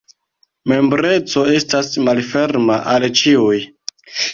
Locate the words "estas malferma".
1.59-2.83